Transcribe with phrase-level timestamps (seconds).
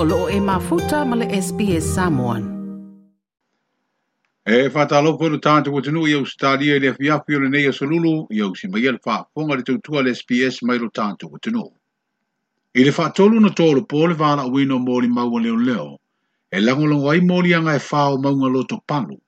[0.00, 2.44] o loo e mafuta ma le SPS Samoan.
[4.56, 7.48] E whātalo pono tātou o tunu i au stālia i e le fiafi o le
[7.54, 11.34] nei asolulu i au si mai al whāponga le tautua le SPS mai lo tātou
[11.34, 11.64] o tunu.
[12.78, 15.88] I le whātolu na tōru pō le vāna o ino mōri maua leo leo,
[16.54, 19.18] e langolongo ai mōri anga e whāo maunga loto palu.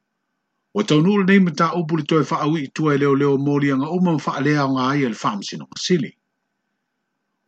[0.72, 3.74] O tau nuru nei mta upuri tō e whāo i tua e leo leo mōri
[3.74, 6.14] anga umam whaalea o ngā ai e le whāmsi no masili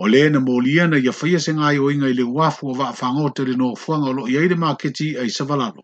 [0.02, 2.74] o le na molia na ia faia se ngai o inga i le wafu o
[2.74, 5.82] vaa whanga o tere no whanga o lo i aire maketi ai savalalo.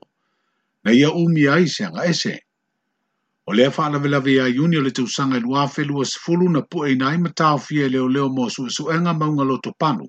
[0.84, 2.34] Na ia umi ai se anga ese.
[3.50, 6.48] O lea faa la vela vea iuni o le te usanga i luafe lua sifulu
[6.50, 9.70] na pu e nai matao fia leo leo mo su esu enga maunga lo to
[9.80, 10.04] panu.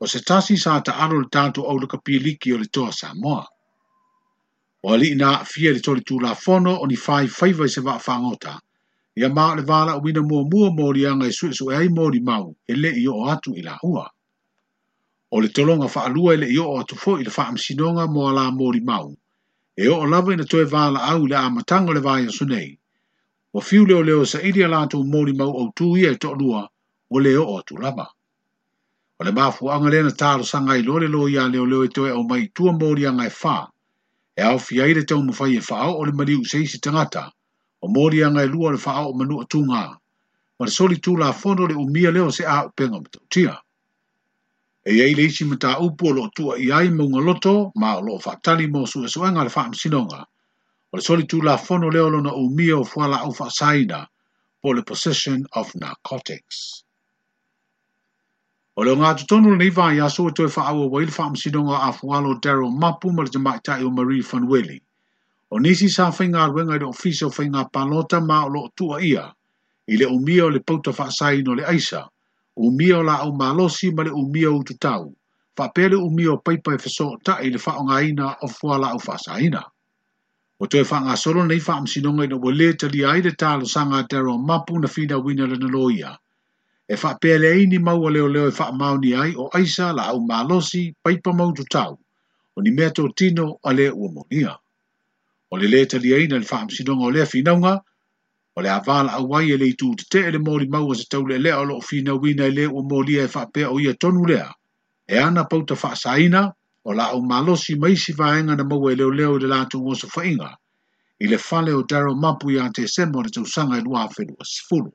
[0.00, 3.14] O se tasi sa ta aro le tanto au le kapiliki o le toa sa
[3.16, 3.46] moa.
[4.84, 7.80] O ali ina fia le toli tu la fono o ni fai faiva i se
[7.80, 8.58] vaa whanga o
[9.16, 12.56] ia ma le vala uina mua mua mori anga i suesu e ai mori mau
[12.66, 14.06] e le i o atu i la ua.
[15.36, 18.04] O le tolonga wha alua e le i o atu fo i le wha amsinonga
[18.08, 19.12] mo la mori mau.
[19.76, 22.78] E o lava ina toe vala au le amatanga le vaya sunei.
[23.52, 26.32] O fiu leo leo sa iria lato mori mau au tu ia i e to
[26.32, 26.64] lua
[27.10, 28.06] o le o atu lava.
[29.20, 31.88] O le mafu anga na taro sanga i lore lo ia leo leo i e
[31.92, 33.68] toe au mai tua mori anga e wha.
[34.38, 37.28] E au fiaire tau mwhai e wha o le mariu seisi tangata.
[37.28, 37.41] E
[37.82, 39.82] o mori anga e lua le wha o manu atunga,
[40.58, 43.54] ma le soli tūla fono le umia leo se a upenga matau tia.
[44.86, 48.18] E ei le isi mata upo lo tua i ai maunga loto, ma o lo
[48.18, 50.20] whaatani mo su esuanga le wha msinonga,
[50.92, 54.06] o le soli tūla fono leo lona umia o fuala au whaasaina,
[54.62, 56.84] po le possession of narcotics.
[58.76, 61.30] O leo ngā tutonu le niwa i aso e toi wha au wai le wha
[61.34, 64.80] msinonga a fualo Daryl Mapu ma le jamaitai o Marie Fanweli.
[65.52, 69.32] o nisi sa whainga ruenga i le ofisio whainga panota ma o lo tua ia,
[69.86, 72.08] Ile umio umia o le pauta whaasai no le aisa,
[72.56, 75.12] Umio la au malosi ma le umia o tau,
[75.58, 75.96] wha pele
[76.44, 79.50] paipa e whaso ta i le whaonga ina o fua la au whaasai
[80.58, 84.06] O toi wha solo nei wha amsinonga ina wale te li aire tā lo sanga
[84.08, 86.16] te ro mapu na whina wina le naloia.
[86.88, 90.06] E wha pele aini mau a leo leo e wha maoni ai o aisa la
[90.08, 91.98] au malosi paipa mau tu tau,
[92.56, 94.08] o ni mea tō tino a le ua
[95.52, 97.74] o le leta li aina le faam sinonga o lea finaunga,
[98.56, 101.04] o le avala a wai e le itu te te e le mori mau se
[101.12, 103.92] tau le lea o lo fina wina le o mori e faa pea o ia
[104.02, 104.48] tonu lea,
[105.08, 106.42] e ana pauta faa saina,
[106.88, 110.50] o la o malosi maisi vaenga na mau e leo leo le lato ngosa fainga,
[111.20, 114.32] i le fale o daro mapu i ante semo na tau sanga e lua fedu
[114.40, 114.90] a sifulu.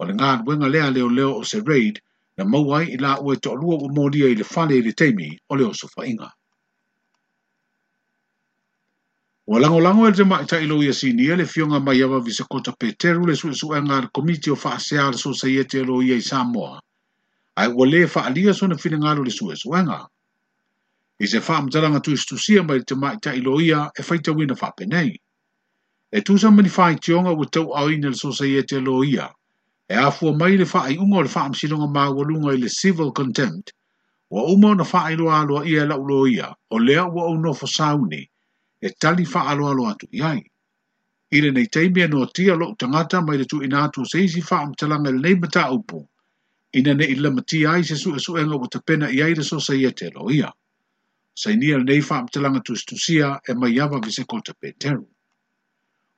[0.00, 2.02] O le ngan wenga lea leo leo o se reid,
[2.36, 4.90] na mau ai i la ue to lua o mori e le fale i le
[4.92, 6.34] teimi o leo sofa inga.
[9.44, 12.72] O lango lango el jema ita ilo ia sini ele fionga mai ava vise kota
[12.80, 16.22] peteru le sui sui ngā komiti o faa sea le sosa iete ilo ia i
[16.22, 16.78] Samoa.
[17.56, 19.98] Ai ua le faa lia so na fina ngalo le sui e sui ngā.
[21.18, 24.54] I se faa mtaranga tu istusia mai le jema ita ilo ia e faita wina
[24.54, 25.10] faa penei.
[26.12, 29.26] E tu sa mani faa itionga ua tau au ina le sosa iete ilo ia.
[29.90, 33.10] E afua mai le faa iunga o le faa msilonga mā walunga i le civil
[33.10, 33.72] contempt.
[34.30, 36.54] Wa umo na faa ilo alo ia e la ulo ia.
[36.70, 38.28] O lea ua unofo sauni
[38.84, 40.42] e tali fa alo alo atu iai.
[41.38, 44.56] Ile nei teimi e noa tia lo tangata mai le tu ina atu seisi fa
[44.64, 45.98] am talanga le nei mata upo.
[46.78, 49.58] Ina ne ila mati ai se su e su enga wata pena iai le so
[49.66, 50.50] sa iete lo ia.
[51.40, 54.68] Sai nia le nei fa am talanga tu istusia e mai ava vise kota pe
[54.82, 55.06] teru.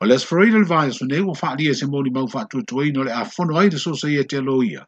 [0.01, 2.59] O les freida le vaya su neu o fa lia se moli mau fa tu
[2.69, 4.83] tuei no le a fono ai so sa iete lo ia.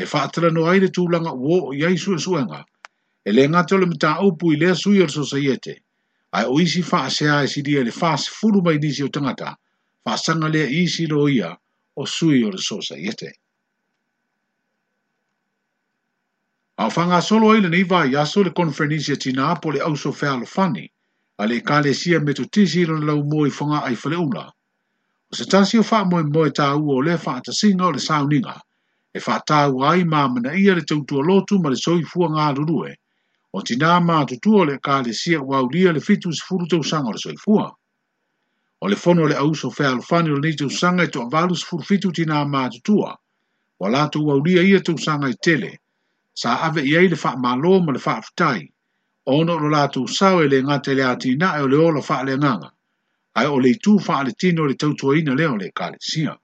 [0.00, 2.60] E fa atala no ai tu langa uo iai su e su enga.
[3.24, 5.70] E le ngato le mata i lea su so sa iete.
[5.74, 5.82] Ile
[6.32, 9.02] ai o isi faa sea e si dia e le faa se furu mai nisi
[9.04, 9.56] o tangata,
[10.04, 11.50] faa sanga lea isi lo ia
[11.96, 13.30] o sui o le sosa iete.
[16.76, 19.80] Au fanga solo ai le neiva i aso le konferenisi a e tina apo le
[19.80, 20.84] auso fea lo fani,
[21.40, 24.44] a le kale sia metu tisi lo lau mo i fonga ai fale ula.
[25.32, 27.90] O se tasi o faa moe moe ta ua o le faa ta singa o
[27.92, 28.56] le sauninga,
[29.14, 32.46] e faa ta ua ai maa mana ia le tautua lotu ma le soifua ngā
[32.56, 32.94] lurue,
[33.52, 37.10] o tina maa tutua le ka le sia waulia le fitu si furu tau sanga
[37.12, 37.72] le soifua.
[38.80, 41.84] O le fono le auso fea alfani le nitu sanga i toa valu si furu
[41.84, 43.18] fitu tina maa tutua,
[43.80, 45.80] wa latu waulia ia tau sanga i tele,
[46.34, 48.72] sa ave iei le faa malo ma le faa futai,
[49.26, 52.22] o no lo latu sawe le ngate le ati na e o le ola faa
[52.24, 52.70] le nganga,
[53.34, 56.36] ai o le itu faa le tino le tautua ina leo le ka le sia.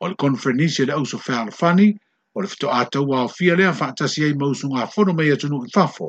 [0.00, 1.94] O le konferenisi le auso fea alfani,
[2.34, 5.70] o le fito atau wa fia lea fa atasi mausu ngā whono mai atunu i
[5.74, 6.08] fafo,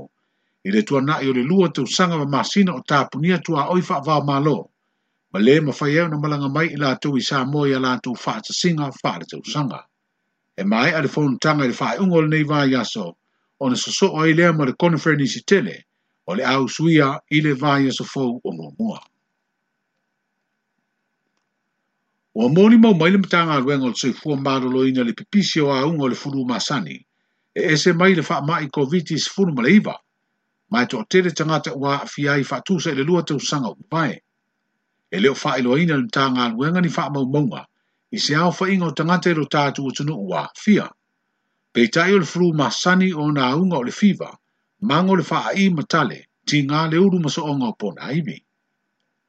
[0.67, 3.81] i le tua nai o le lua tau sanga wa masina o tāpunia tua oi
[3.89, 4.59] fa vā malo,
[5.31, 8.15] ma le ma fai au na malanga mai i lātou i sā moi a lātou
[8.15, 9.81] fa atasinga fa le tau sanga.
[10.55, 13.05] E mai a le fono tanga i le fai ungo le nei vā yaso,
[13.59, 15.75] o na soso o ai lea ma le konifere nisi tele,
[16.29, 18.99] o le au suia i le vā yaso fau o mua.
[22.41, 26.03] O amori mau maile mtanga ruenga o tsoi fua maro loina le pipisi o aunga
[26.05, 26.95] o le furu masani.
[27.59, 29.95] E ese mai le faa mai COVID-19 furu maleiva.
[30.71, 34.15] Mai to tere tangata ua fiai faa tusa ele lua te usanga o kupae.
[35.15, 37.61] E leo faa ilo aina le mtanga ruenga ni faa mau maunga.
[38.15, 40.89] I se au faa inga o tangata ero tatu o tunu ua fia.
[41.73, 44.29] Peitai o le furu masani o na aunga o le fiva.
[44.81, 46.19] Mango le faa i matale.
[46.49, 48.35] Tinga le uru maso onga o pona aibi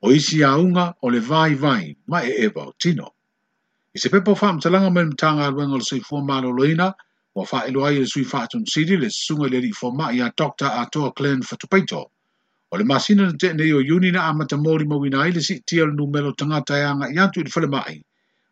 [0.05, 3.09] o isi a unga o le vai vai ma e eva o tino.
[3.95, 6.93] I se pepo wha mtalanga mele mtanga aluenga lo sei maro loina,
[7.35, 10.21] wa wha eloa i le sui wha atun siri le sunga le rifo ma i
[10.21, 10.87] a doktor a
[11.17, 12.11] klen fatupeito.
[12.71, 15.85] O le masina na tekne o yuni na amata mori mo wina ili si tia
[15.87, 18.05] lunu melo tanga tayanga e i antu i le fale mai,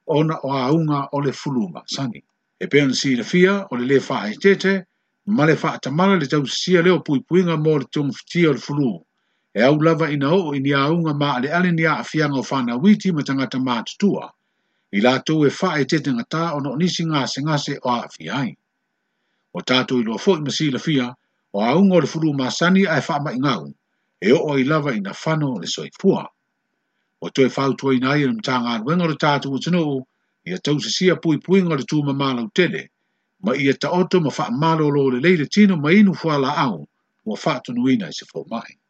[0.09, 2.23] ona o a unga o le fuluma, sani.
[2.59, 4.85] E pe si le fia o le le wha e tete,
[5.27, 9.05] ma le wha atamana le tau sia leo pui puinga mo le tungfti le fuluma
[9.55, 12.43] e au lava ina o ini a unga ma ale ale ni a fianga o
[12.43, 14.31] whana witi ma tangata mātutua.
[14.93, 18.57] I lātou e wha e tete ngatā o no nisi ngāse ngāse o a fiai.
[19.55, 21.11] O tātou i loa fo i masi la fia,
[21.53, 23.69] o a unga o le furu māsani a e wha ma ingau,
[24.23, 26.25] e o i lava ina whano le soi pua.
[27.21, 30.03] O tue whau tua ina ia ni mtanga anuenga le tātou o tino o,
[30.49, 32.89] i a tau se sia pui pui nga le tūma mālau tele,
[33.43, 36.87] ma i ta oto ma wha mālo lo le leile tino ma inu fuala au,
[37.27, 38.81] o wha tunuina i se fō mai.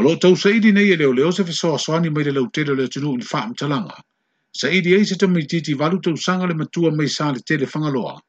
[0.00, 2.86] O lo tau idi nei e leo leo se fesoa soani mai le tele le
[2.92, 3.96] tunu i whaam talanga.
[4.78, 5.14] idi ei se
[5.52, 8.20] titi walu tau sanga le matua mai sa le tele whangaloa.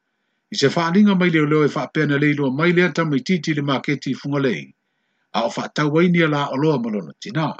[0.52, 2.88] I se faalinga mai leo leo e whaapena leilua mai lea
[3.26, 4.72] titi le maketi i lei.
[5.34, 7.52] A o tau waini ala o loa malona tina.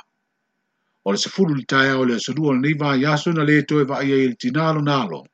[1.04, 3.84] O le se fulu li taia o le sunua nei vā yasu na le toe
[3.84, 5.24] va ia i le tina alo nalo.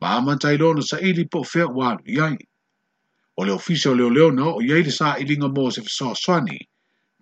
[0.00, 2.36] Ma amantai lona idi po fea walu iai.
[3.36, 6.14] O le ofisa o leo leo na o iei le sa ilinga mo se fesoa
[6.14, 6.58] soani.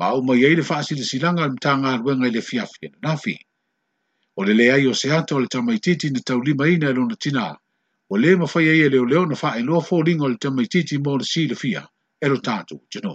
[0.01, 3.35] ma au mai ei le faasile silaga le mataga aluega i le fiafi ananafi
[4.39, 7.45] o le leai o se ata o le tamaitiiti na taulima ina e lona tina
[8.11, 11.83] ua lē mafai ai e leoleo na faailoa foliga o le tamaitiiti mo le silafia
[12.21, 13.15] e lo tatou tino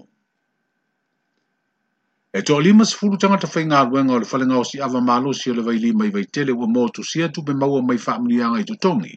[2.38, 6.54] e toʻalima sefulu tagata faigaluega o le falegaosi ava malosi o le vailima i vaitele
[6.54, 9.14] ua mo tusia tupe maua mai faamuniaga i totogi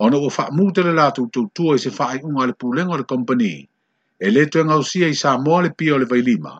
[0.00, 3.68] ona ua faamutele latou tautua i se faaiʻuga a le pulega o le kompani
[4.20, 6.56] e lē toegausia i sa moa le pia o le vailima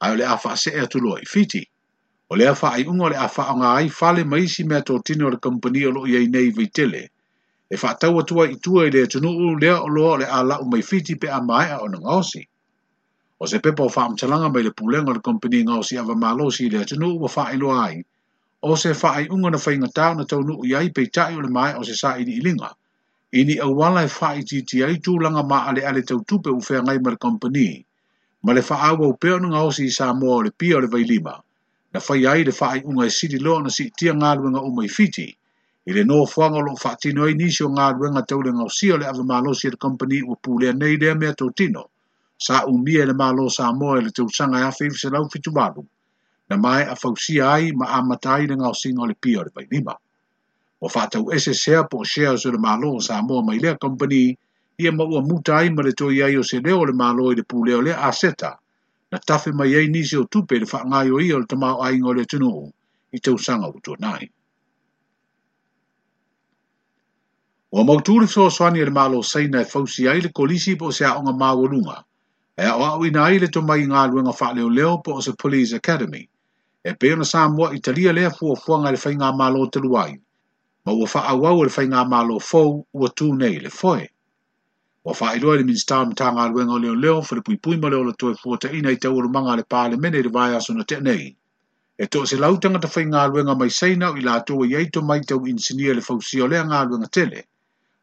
[0.00, 1.64] ai o le afa se e atu loa i fiti.
[2.30, 5.30] O le afa ai unga le afa o ngai fale maisi mea tō tine o
[5.30, 7.02] le kompani o loa i nei vai tele.
[7.72, 10.58] E wha tau atua i tua i le tunu u lea o loa le ala
[10.62, 12.42] u mai fiti pe a mai a o na ngosi.
[13.42, 16.66] O se pepo o wha mtalanga mai le pulenga o le kompani ngosi a vamalosi
[16.66, 17.98] i le tunu u wha ai loa ai.
[18.62, 21.34] O se wha ai unga na whainga tau na tau nuu i ai pei tai
[21.36, 22.70] o le mai o se sa i ni ilinga.
[23.32, 26.80] Ini awala e wha i titi ai tūlanga maa ale ale tau tupe u whea
[26.82, 26.86] ngai mara kompani.
[26.86, 26.86] Ini awala e wha i titi ai tūlanga maa ale ale tau tupe u whea
[26.86, 27.68] ngai mara kompani
[28.42, 31.34] ma le faaua ou pea onuga osi i samoa o le pia o le vailima
[31.92, 35.26] na fai ai le faaiʻuga e sili loa na siitia galuega uma i fiti
[35.88, 39.70] i le nofoaga o loo faatino ai nisi o galuega taulegaosia o le avamalosi i
[39.74, 41.82] le kompani ua pulea nei lea mea tautino
[42.38, 45.82] sa umia le malo samoa i e le tausaga e afe fesalau fitualu
[46.48, 49.50] na mai a si ai ma amata ai le ngausinga o le pia o le
[49.54, 49.92] vailima.
[50.80, 54.38] O fata u ese sea po shea su le malo o Samoa mai lea company
[54.82, 57.42] ia maua muta ai ma le toi ai o se leo le malo i le
[57.42, 58.50] pūleo le aseta,
[59.10, 62.12] na tafe mai ei nisi o tupe le whaangai o ia le tamau ai ngō
[62.18, 62.62] le tunuhu
[63.12, 64.28] i tau sanga o tō nai.
[67.74, 71.32] O mautūri so swani le malo saina e fausi ai le kolisi po se aonga
[71.34, 71.96] mawalunga,
[72.56, 75.32] e a oa uina ai le tomai ngā luenga wha leo leo po o se
[75.34, 76.22] Police Academy,
[76.86, 80.14] e peona Samoa Italia lea fua fuanga le whainga malo te luai,
[80.86, 84.06] ma ua wha awau le whainga malo fau ua tūnei le foe.
[85.04, 88.00] Wa wha iloa le minsta am tanga alwe ngā leo leo, whare pui pui maleo
[88.06, 90.82] la toi fōta ina i te uru manga le pāle mene le vai aso na
[90.90, 91.28] te nei.
[92.02, 94.74] E tō se lautanga ta whai ngā alwe ngā mai seina i la tō i
[94.80, 97.44] eito mai tau insinia le fausi o lea ngā alwe ngā tele,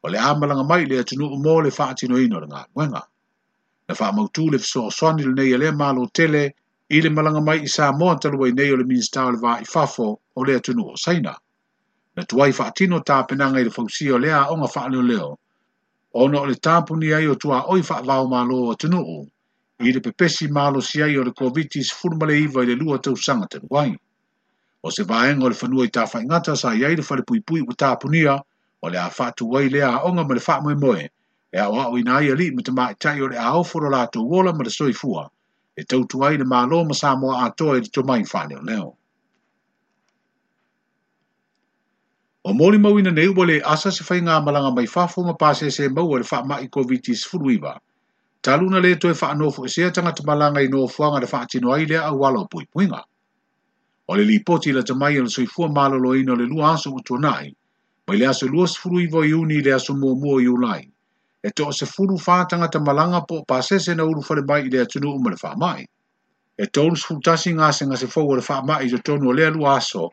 [0.03, 3.03] o le amalanga mai le atunu umo le wha atino ino le ngā alwe ngā.
[3.89, 6.45] Na wha mautū le fso o swani le nei ale malo tele,
[6.89, 10.07] i le malanga mai i sā moa taluai nei o le minsta le vā fafo
[10.35, 11.35] o le atunu o seina.
[12.15, 15.03] Na tuai wha atino tā penanga i le fausi o lea o ngā wha leo
[15.13, 15.31] leo,
[16.17, 19.27] ona o le tapuni ai o tua oi faavao malo o atunuu
[19.88, 23.67] i le pepesi malo si ai o le covid-19 iva i le lua tausaga tanu
[23.81, 23.91] ai
[24.84, 28.39] o se vaega o le fanua i tafaigata sa i ai le falepuipui ua tapunia
[28.81, 31.03] o le a faatuai a onga ma le faamoemoe
[31.55, 34.55] e ao aʻo inā ia lii ma tamaʻitaʻi o le a ofo lo latou ola
[34.55, 35.27] ma le soifua
[35.75, 38.24] e tautu ai le malo ma sa moa atoa i le tomai
[38.63, 38.95] leo.
[42.49, 45.87] O mōri mau ina nei wale asa se whainga malanga mai whafo ma pāse se
[45.89, 47.71] mau wale wha mai COVID-19 furuiwa.
[48.41, 51.71] Taluna le toe wha anofu e sea tangata malanga i noa fuanga le wha atino
[51.73, 52.99] ailea a wala o pui puinga.
[54.07, 57.01] O le li poti la tamai ala soi fua malolo ina le lua asa o
[57.05, 57.49] tua nai,
[58.07, 60.83] mai le asa lua se furuiwa i uni le asa mua mua i ulai.
[61.43, 64.69] E toa se furu wha tangata malanga po pāse se na uru whare mai i
[64.69, 65.81] le atunu umare wha mai.
[66.61, 69.49] E tōnus futasi ngā se ngā se fau ala wha mai i tonu o lea
[69.49, 70.11] lua aso,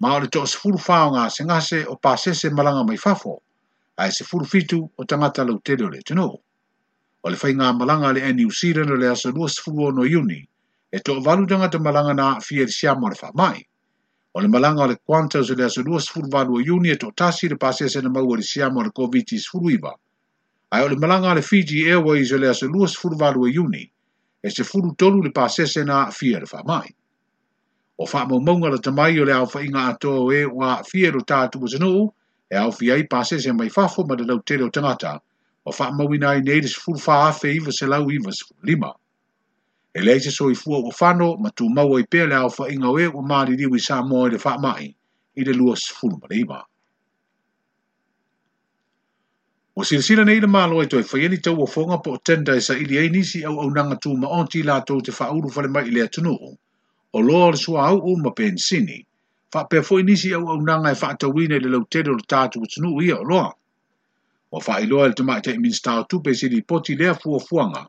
[0.00, 3.38] ma o le to se furu fao ngā se ngase o pasese malanga mai fafo,
[4.00, 6.28] a se furu fitu o tangata lau tele o le tino.
[7.22, 10.04] O le fai ngā malanga le New Zealand o le asa lua se furu ono
[10.08, 10.40] iuni,
[10.92, 13.60] e to valu tangata malanga na fie le siamo le mai.
[14.32, 16.88] O le malanga o le kwantas o le asa lua se furu valu o iuni
[16.90, 19.92] e to tasi le pasese na mau o le siamo le COVID-19 furu iba.
[20.72, 23.48] A o le malanga le Fiji Airways o le asa lua se furu valu o
[23.48, 23.84] iuni,
[24.40, 26.88] e se furu tolu le pasese na fie le mai
[28.00, 31.60] o wha mo maunga la tamai o le au whainga ato e wa fiero tātu
[31.60, 32.08] o zanu,
[32.50, 35.18] e au fi ai pase se mai fafo ma da lau tere o tangata,
[35.66, 38.94] o wha mawina i neire se fulu wha hafe iwa se lau iwa se lima.
[39.92, 42.88] E lei se so i fua o whano, ma tu maua i pere au whainga
[42.88, 44.88] o e o maari riwi sa moa i le wha mai,
[45.36, 46.64] i le lua full fulu marima.
[49.76, 52.60] O sirisira nei le malo e toi whaieni tau o fonga po o tenda e
[52.60, 55.52] sa ili ei nisi au au nanga tu ma onti la tau te wha uru
[55.52, 56.56] whale mai i le atunuhu
[57.12, 58.98] o loa sua au u ma pensini,
[59.52, 61.08] fa pe fo inisi au au nanga e fa
[61.50, 63.50] le lau tere le tātu kutunu ia o loa.
[64.54, 67.38] O fa i loa le tuma i te minsta o tupe si poti lea fua
[67.48, 67.82] fuanga,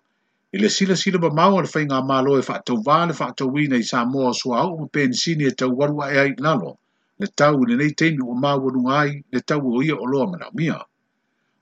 [0.54, 3.28] i le sila sila ba mau le fai ngā malo e fa tawā le fa
[3.38, 6.72] tawina i sa moa sua au ma pensini e tau warua e ai lalo,
[7.20, 10.26] le tau le nei teimi o mau anunga ai le tau o ia o loa
[10.32, 10.80] mana mia.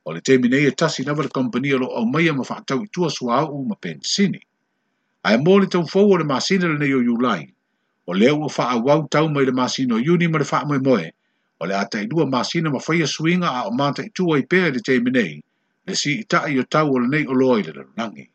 [0.08, 2.80] O le teimi nei e tasi nawa le kompania lo au maia ma fa tau
[2.84, 4.40] i tua sua au ma pensini
[5.24, 7.48] ai mōli tau fōu o le māsina le neyo yulai,
[8.08, 10.78] o leo o wha awau tau mai le māsina o yuni ma le wha mai
[10.80, 11.12] moe,
[11.60, 14.80] o le atai dua māsina ma whaia suinga a o mānta i tūai pēr le
[14.80, 15.42] te minei,
[15.86, 18.30] le si i tae o tau o le nei o loai le rarunangi.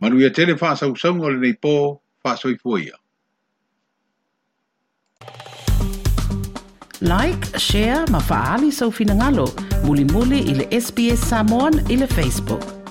[0.00, 1.76] Manu ia tele wha sau sau o le nei pō,
[2.24, 2.90] wha sau i
[7.02, 9.48] Like, share, ma faali sau finangalo,
[9.84, 12.81] muli muli ili SBS Samoan ili Facebook.